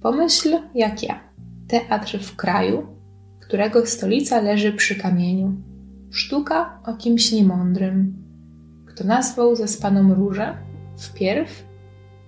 [0.00, 1.20] Pomyśl jak ja.
[1.68, 2.86] Teatr w kraju,
[3.40, 5.56] którego stolica leży przy kamieniu.
[6.10, 8.16] Sztuka o kimś niemądrym,
[8.86, 10.56] kto nazwał zespaną różę,
[10.96, 11.64] wpierw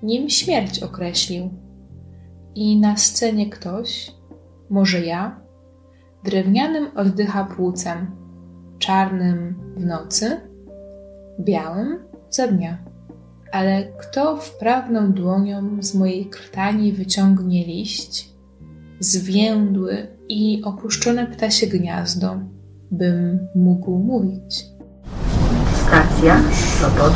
[0.03, 1.51] nim śmierć określił.
[2.55, 4.13] I na scenie ktoś,
[4.71, 5.41] może ja,
[6.25, 8.11] drewnianym oddycha płucem,
[8.79, 10.41] czarnym w nocy,
[11.41, 11.99] białym
[12.31, 12.90] za dnia.
[13.53, 18.29] Ale kto wprawną dłonią z mojej krtani wyciągnie liść,
[19.01, 22.41] zwiędły i opuszczone ptasie gniazdo,
[22.91, 24.65] bym mógł mówić.
[25.87, 27.13] Stacja Sopot.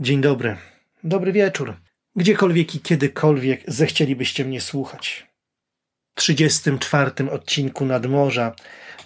[0.00, 0.73] Dzień dobry.
[1.06, 1.76] Dobry wieczór.
[2.16, 5.26] Gdziekolwiek i kiedykolwiek zechcielibyście mnie słuchać.
[6.14, 8.54] W 34 odcinku Nadmorza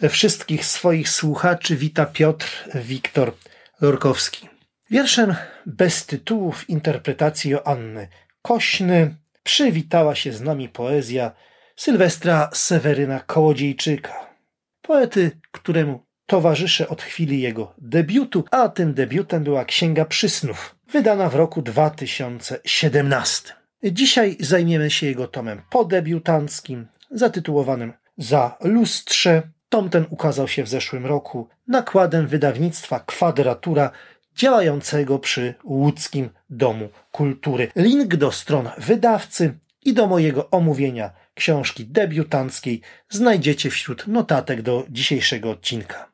[0.09, 3.33] wszystkich swoich słuchaczy wita Piotr Wiktor
[3.81, 4.49] Lorkowski.
[4.91, 5.35] Wierszem
[5.67, 8.09] bez tytułu w interpretacji Joanny
[8.43, 11.33] Kośny przywitała się z nami poezja
[11.77, 14.35] Sylwestra Seweryna Kołodziejczyka.
[14.83, 21.35] Poety, któremu towarzyszę od chwili jego debiutu, a tym debiutem była Księga Przysnów, wydana w
[21.35, 23.53] roku 2017.
[23.85, 29.43] Dzisiaj zajmiemy się jego tomem podebiutanckim, zatytułowanym Za lustrze.
[29.69, 33.91] Tom ten ukazał się w zeszłym roku nakładem wydawnictwa Kwadratura
[34.35, 37.69] działającego przy Łódzkim Domu Kultury.
[37.77, 45.51] Link do stron wydawcy i do mojego omówienia książki debiutanckiej znajdziecie wśród notatek do dzisiejszego
[45.51, 46.13] odcinka.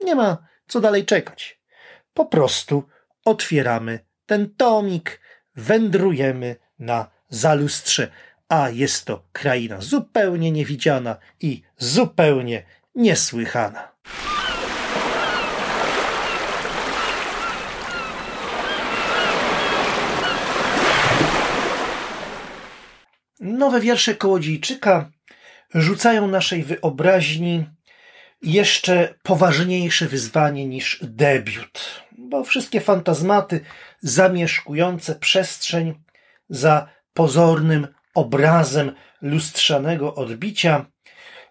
[0.00, 1.60] Nie ma co dalej czekać.
[2.14, 2.84] Po prostu
[3.24, 5.20] otwieramy ten tomik,
[5.56, 8.10] wędrujemy na zalustrze,
[8.48, 12.62] a jest to kraina zupełnie niewidziana i zupełnie
[12.94, 13.94] niesłychana.
[23.40, 25.10] Nowe wiersze Kołodziejczyka
[25.74, 27.66] rzucają naszej wyobraźni
[28.44, 33.60] jeszcze poważniejsze wyzwanie niż debiut, bo wszystkie fantazmaty
[34.00, 35.94] zamieszkujące przestrzeń
[36.48, 40.86] za pozornym obrazem lustrzanego odbicia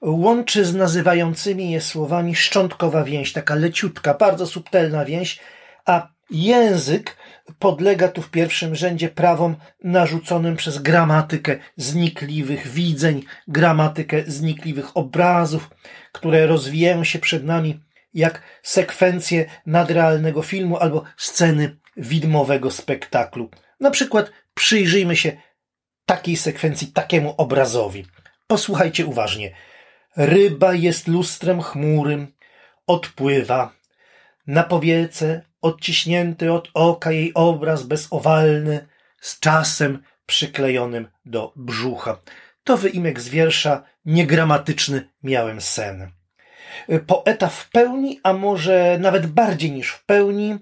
[0.03, 5.39] łączy z nazywającymi je słowami szczątkowa więź, taka leciutka, bardzo subtelna więź,
[5.85, 7.17] a język
[7.59, 15.69] podlega tu w pierwszym rzędzie prawom narzuconym przez gramatykę znikliwych widzeń, gramatykę znikliwych obrazów,
[16.11, 17.79] które rozwijają się przed nami
[18.13, 23.49] jak sekwencje nadrealnego filmu albo sceny widmowego spektaklu.
[23.79, 25.31] Na przykład przyjrzyjmy się
[26.05, 28.05] takiej sekwencji, takiemu obrazowi.
[28.47, 29.55] Posłuchajcie uważnie.
[30.17, 32.33] Ryba jest lustrem chmurym,
[32.87, 33.73] odpływa.
[34.47, 38.87] Na powiece odciśnięty od oka jej obraz bezowalny,
[39.21, 42.17] z czasem przyklejonym do brzucha.
[42.63, 46.11] To wyimek z wiersza Niegramatyczny miałem sen.
[47.07, 50.57] Poeta w pełni, a może nawet bardziej niż w pełni,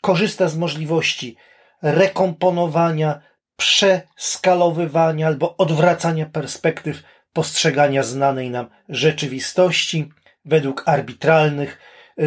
[0.00, 1.36] korzysta z możliwości
[1.82, 3.20] rekomponowania,
[3.56, 10.12] przeskalowywania albo odwracania perspektyw postrzegania znanej nam rzeczywistości
[10.44, 11.78] według arbitralnych,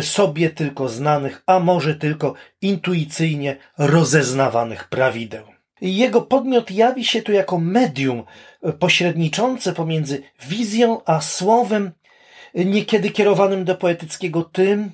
[0.02, 5.46] sobie tylko znanych, a może tylko intuicyjnie rozeznawanych prawideł.
[5.82, 8.24] Jego podmiot jawi się tu jako medium
[8.80, 11.92] pośredniczące pomiędzy wizją a słowem,
[12.54, 14.92] niekiedy kierowanym do poetyckiego tym,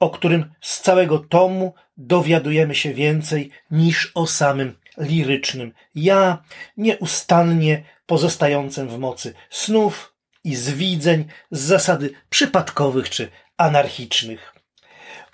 [0.00, 6.42] o którym z całego tomu dowiadujemy się więcej niż o samym lirycznym ja,
[6.76, 10.14] nieustannie pozostającym w mocy snów
[10.44, 13.28] i zwidzeń z zasady przypadkowych czy
[13.60, 14.54] anarchicznych.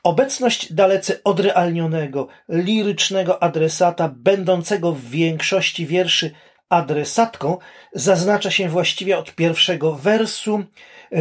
[0.03, 6.31] Obecność dalece odrealnionego, lirycznego adresata, będącego w większości wierszy
[6.69, 7.59] adresatką,
[7.92, 10.65] zaznacza się właściwie od pierwszego wersu,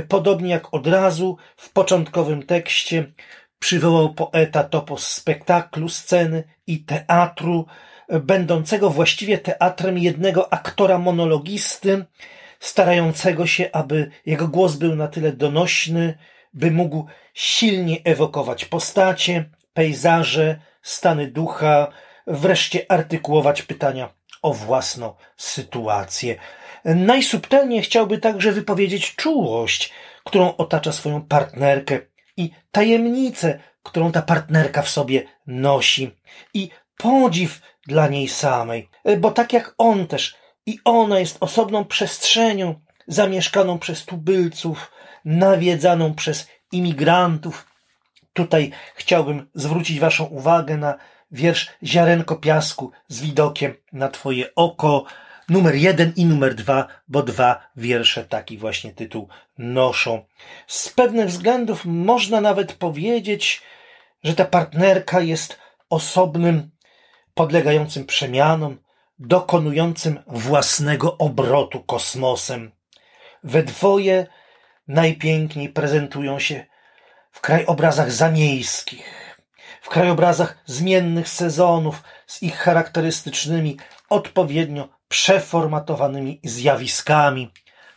[0.08, 3.12] podobnie jak od razu w początkowym tekście
[3.60, 7.66] przywołał poeta topos spektaklu, sceny i teatru,
[8.10, 12.06] będącego właściwie teatrem jednego aktora monologisty,
[12.60, 16.18] starającego się, aby jego głos był na tyle donośny,
[16.56, 21.88] by mógł silnie ewokować postacie, pejzaże, stany ducha,
[22.28, 26.36] wreszcie artykułować pytania o własną sytuację.
[26.86, 29.94] Najsubtelniej chciałby także wypowiedzieć czułość,
[30.24, 32.00] którą otacza swoją partnerkę
[32.38, 36.12] i tajemnicę, którą ta partnerka w sobie nosi
[36.54, 40.36] i podziw dla niej samej, bo tak jak on też
[40.66, 44.92] i ona jest osobną przestrzenią zamieszkaną przez tubylców,
[45.26, 47.66] nawiedzaną przez imigrantów.
[48.34, 50.96] Tutaj chciałbym zwrócić Waszą uwagę na
[51.32, 55.06] wiersz Ziarenko Piasku z widokiem na Twoje oko,
[55.50, 60.26] numer jeden i numer dwa, bo dwa wiersze taki właśnie tytuł noszą.
[60.68, 63.62] Z pewnych względów można nawet powiedzieć,
[64.24, 65.60] że ta partnerka jest
[65.90, 66.70] osobnym,
[67.34, 68.78] podlegającym przemianom,
[69.20, 72.72] dokonującym własnego obrotu kosmosem.
[73.46, 74.28] We dwoje
[74.88, 76.66] najpiękniej prezentują się
[77.32, 79.36] w krajobrazach zamiejskich,
[79.82, 83.78] w krajobrazach zmiennych sezonów z ich charakterystycznymi,
[84.10, 87.52] odpowiednio przeformatowanymi zjawiskami.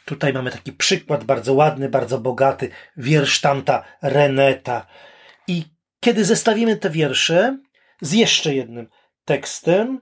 [0.05, 4.87] Tutaj mamy taki przykład bardzo ładny, bardzo bogaty, wiersz Tanta Reneta.
[5.47, 5.65] I
[6.01, 7.59] kiedy zestawimy te wiersze
[8.01, 8.89] z jeszcze jednym
[9.25, 10.01] tekstem,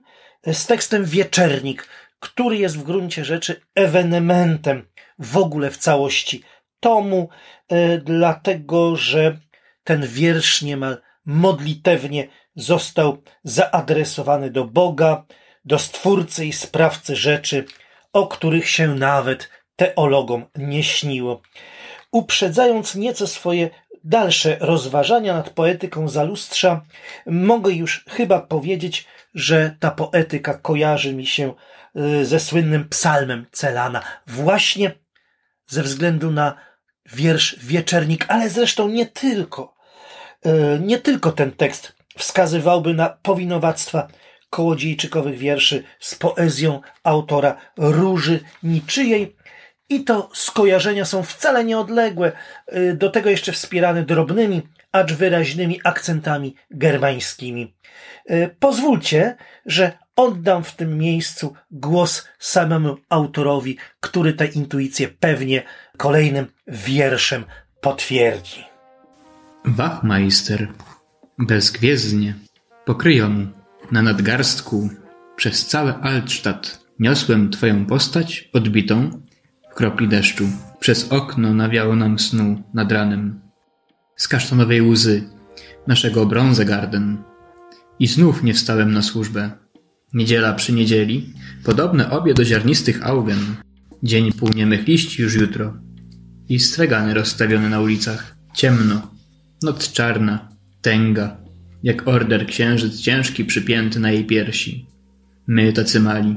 [0.53, 1.87] z tekstem Wieczernik,
[2.19, 4.87] który jest w gruncie rzeczy ewenementem
[5.19, 6.43] w ogóle w całości
[6.79, 7.29] tomu,
[7.69, 9.37] e, dlatego że
[9.83, 15.25] ten wiersz niemal modlitewnie został zaadresowany do Boga,
[15.65, 17.65] do Stwórcy i Sprawcy rzeczy,
[18.13, 21.41] o których się nawet teologom nie śniło.
[22.11, 23.69] Uprzedzając nieco swoje
[24.07, 26.81] dalsze rozważania nad poetyką Zalustrza,
[27.25, 31.53] mogę już chyba powiedzieć, że ta poetyka kojarzy mi się
[31.95, 34.91] e, ze słynnym psalmem Celana, właśnie
[35.65, 36.55] ze względu na
[37.13, 39.75] wiersz Wieczernik, ale zresztą nie tylko.
[40.45, 44.07] E, nie tylko ten tekst wskazywałby na powinowactwa
[44.49, 49.35] kołodziejczykowych wierszy z poezją autora Róży Niczyjej,
[49.89, 52.31] i to skojarzenia są wcale nieodległe,
[52.67, 54.61] e, do tego jeszcze wspierane drobnymi,
[54.91, 57.73] acz wyraźnymi akcentami germańskimi.
[58.25, 59.35] E, pozwólcie,
[59.65, 65.63] że oddam w tym miejscu głos samemu autorowi, który tę intuicję pewnie
[65.97, 67.45] kolejnym wierszem
[67.81, 68.65] potwierdzi.
[69.65, 70.67] Wachmeister
[71.39, 72.33] bezgwiezdnie
[72.85, 73.47] pokryją
[73.91, 74.89] na nadgarstku
[75.35, 79.21] przez cały Altstadt niosłem twoją postać odbitą
[79.77, 80.49] kropli deszczu.
[80.79, 83.39] Przez okno nawiało nam snu nad ranem.
[84.15, 85.23] Z kasztanowej łzy
[85.87, 87.17] naszego Bronzegarden.
[87.99, 89.51] I znów nie wstałem na służbę.
[90.13, 91.33] Niedziela przy niedzieli,
[91.63, 93.39] podobne obie do ziarnistych augen.
[94.03, 95.73] Dzień półniemych liści już jutro.
[96.49, 98.35] I stregany rozstawione na ulicach.
[98.55, 99.11] Ciemno.
[99.63, 100.49] Noc czarna.
[100.81, 101.37] Tęga.
[101.83, 104.87] Jak order księżyc ciężki przypięty na jej piersi.
[105.47, 106.35] My tacy mali.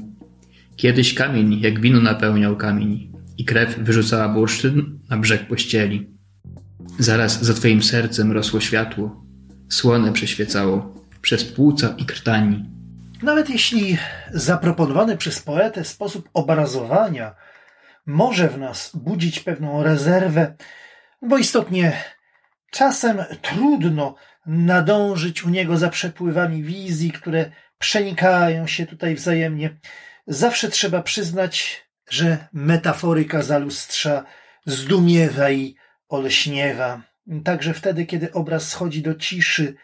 [0.76, 3.09] Kiedyś kamień jak wino napełniał kamień
[3.40, 6.10] i krew wyrzucała bursztyn na brzeg pościeli.
[6.98, 9.24] Zaraz za twoim sercem rosło światło.
[9.70, 12.70] Słone przeświecało przez płuca i krtani.
[13.22, 13.98] Nawet jeśli
[14.30, 17.34] zaproponowany przez poetę sposób obrazowania
[18.06, 20.54] może w nas budzić pewną rezerwę,
[21.22, 21.92] bo istotnie
[22.70, 24.14] czasem trudno
[24.46, 29.76] nadążyć u niego za przepływami wizji, które przenikają się tutaj wzajemnie.
[30.26, 34.24] Zawsze trzeba przyznać, że metaforyka zalustrza
[34.66, 35.76] zdumiewa i
[36.08, 37.02] olśniewa.
[37.44, 39.74] Także wtedy, kiedy obraz schodzi do ciszy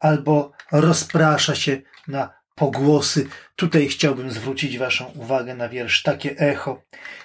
[0.00, 3.26] albo rozprasza się na pogłosy.
[3.56, 6.82] Tutaj chciałbym zwrócić Waszą uwagę na wiersz Takie echo,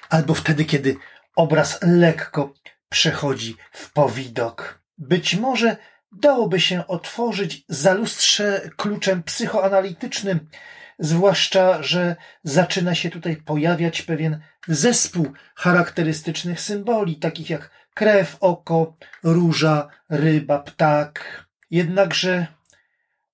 [0.10, 0.96] albo wtedy, kiedy
[1.36, 2.54] obraz lekko
[2.90, 4.82] przechodzi w powidok.
[4.98, 5.78] Być może
[6.12, 10.50] dałoby się otworzyć zalustrze kluczem psychoanalitycznym,
[11.00, 19.88] zwłaszcza, że zaczyna się tutaj pojawiać pewien zespół charakterystycznych symboli, takich jak krew, oko, róża,
[20.10, 21.46] ryba, ptak.
[21.72, 22.48] Jednakże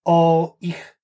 [0.06, 0.98] o ich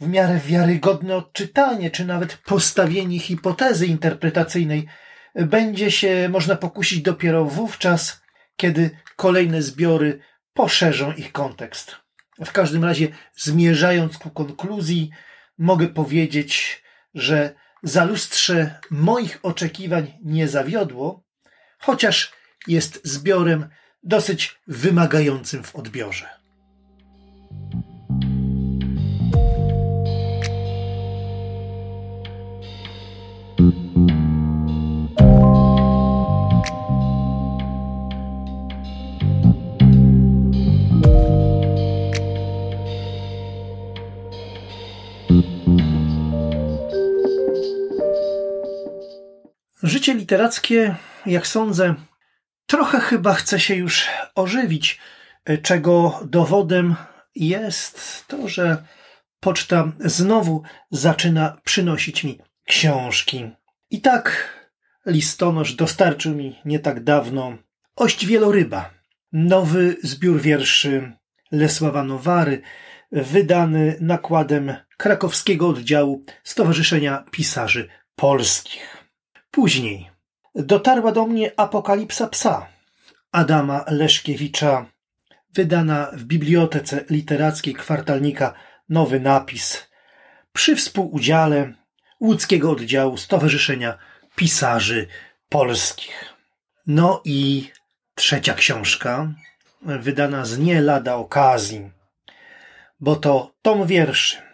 [0.00, 4.86] w miarę wiarygodne odczytanie, czy nawet postawienie hipotezy interpretacyjnej
[5.34, 8.20] będzie się można pokusić dopiero wówczas,
[8.56, 10.20] kiedy kolejne zbiory
[10.54, 11.96] poszerzą ich kontekst.
[12.44, 15.10] W każdym razie, zmierzając ku konkluzji,
[15.58, 16.82] mogę powiedzieć,
[17.14, 21.24] że zalustrze moich oczekiwań nie zawiodło,
[21.78, 22.32] chociaż
[22.66, 23.68] jest zbiorem
[24.02, 26.35] dosyć wymagającym w odbiorze.
[49.86, 51.94] Życie literackie, jak sądzę,
[52.66, 55.00] trochę chyba chce się już ożywić,
[55.62, 56.94] czego dowodem
[57.34, 58.84] jest to, że
[59.40, 63.50] poczta znowu zaczyna przynosić mi książki.
[63.90, 64.52] I tak
[65.06, 67.58] listonosz dostarczył mi nie tak dawno
[67.96, 68.90] Ość Wieloryba,
[69.32, 71.12] nowy zbiór wierszy
[71.52, 72.62] Lesława Nowary,
[73.12, 78.95] wydany nakładem krakowskiego oddziału Stowarzyszenia Pisarzy Polskich.
[79.56, 80.10] Później
[80.54, 82.66] dotarła do mnie Apokalipsa Psa
[83.32, 84.86] Adama Leszkiewicza,
[85.54, 88.54] wydana w Bibliotece Literackiej Kwartalnika
[88.88, 89.88] nowy napis
[90.52, 91.72] przy współudziale
[92.20, 93.98] łódzkiego oddziału Stowarzyszenia
[94.34, 95.06] Pisarzy
[95.48, 96.34] Polskich.
[96.86, 97.70] No i
[98.14, 99.32] trzecia książka,
[99.82, 101.90] wydana z nie lada okazji,
[103.00, 104.45] bo to tom wierszy,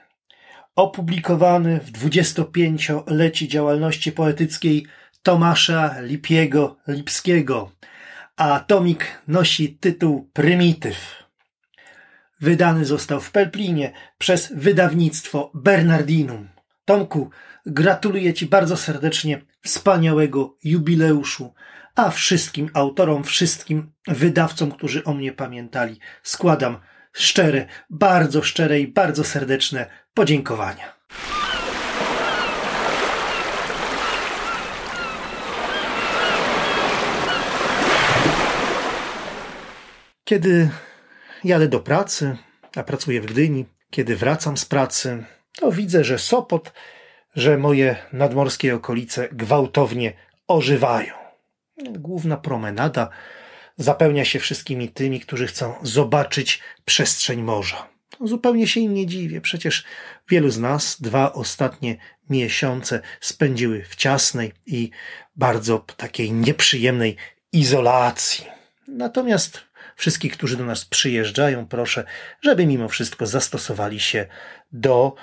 [0.76, 4.86] opublikowany w 25-leci działalności poetyckiej
[5.22, 7.72] Tomasza Lipiego Lipskiego,
[8.36, 11.22] a tomik nosi tytuł Prymityw.
[12.40, 16.48] Wydany został w Pelplinie przez wydawnictwo Bernardinum.
[16.84, 17.30] Tomku,
[17.66, 21.54] gratuluję Ci bardzo serdecznie wspaniałego jubileuszu,
[21.94, 26.76] a wszystkim autorom, wszystkim wydawcom, którzy o mnie pamiętali, składam
[27.12, 30.92] szczere, bardzo szczere i bardzo serdeczne podziękowania.
[40.25, 40.71] Kiedy
[41.45, 42.37] jadę do pracy,
[42.76, 45.25] a pracuję w Gdyni, kiedy wracam z pracy,
[45.59, 46.73] to widzę, że Sopot,
[47.37, 50.12] że moje nadmorskie okolice gwałtownie
[50.49, 51.14] ożywają.
[51.90, 53.09] Główna promenada
[53.76, 57.91] zapełnia się wszystkimi tymi, którzy chcą zobaczyć przestrzeń morza.
[58.24, 59.40] Zupełnie się im nie dziwię.
[59.40, 59.84] Przecież
[60.28, 61.96] wielu z nas dwa ostatnie
[62.30, 64.90] miesiące spędziły w ciasnej i
[65.36, 67.16] bardzo takiej nieprzyjemnej
[67.52, 68.46] izolacji.
[68.88, 69.60] Natomiast
[69.96, 72.04] wszystkich, którzy do nas przyjeżdżają, proszę,
[72.40, 74.26] żeby mimo wszystko zastosowali się
[74.72, 75.14] do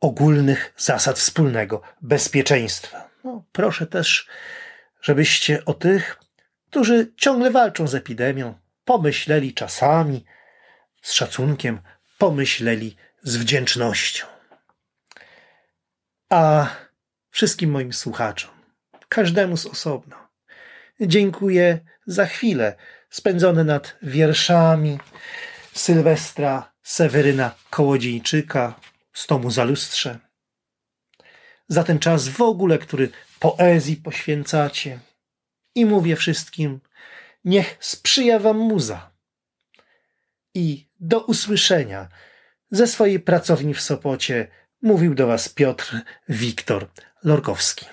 [0.00, 3.10] ogólnych zasad wspólnego bezpieczeństwa.
[3.24, 4.28] No, proszę też,
[5.02, 6.18] żebyście o tych,
[6.70, 10.24] którzy ciągle walczą z epidemią, pomyśleli czasami
[11.02, 11.80] z szacunkiem,
[12.24, 14.26] pomyśleli z wdzięcznością.
[16.30, 16.66] A
[17.30, 18.50] wszystkim moim słuchaczom,
[19.08, 20.28] każdemu z osobna,
[21.00, 22.76] dziękuję za chwilę
[23.10, 24.98] spędzone nad wierszami
[25.72, 28.80] Sylwestra Seweryna Kołodziejczyka
[29.12, 30.18] z tomu Zalustrze.
[31.68, 33.08] Za ten czas w ogóle, który
[33.40, 35.00] poezji poświęcacie.
[35.74, 36.80] I mówię wszystkim,
[37.44, 39.10] niech sprzyja wam muza.
[40.54, 42.08] I do usłyszenia
[42.70, 44.46] ze swojej pracowni w Sopocie
[44.82, 46.90] mówił do was Piotr Wiktor
[47.24, 47.86] Lorkowski.